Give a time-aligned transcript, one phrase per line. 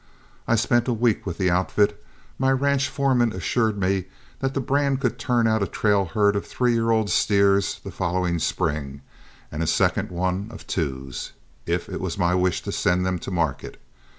[0.47, 2.03] I spent a week with the outfit;
[2.39, 4.05] my ranch foreman assured me
[4.39, 7.91] that the brand could turn out a trail herd of three year old steers the
[7.91, 9.01] following spring
[9.51, 11.33] and a second one of twos,
[11.67, 13.79] if it was my wish to send them to market.